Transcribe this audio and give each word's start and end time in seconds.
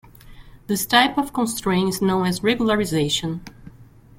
This 0.65 0.87
type 0.87 1.15
of 1.19 1.31
constraint 1.31 1.89
is 1.89 2.01
known 2.01 2.25
as 2.25 2.39
regularization. 2.39 3.41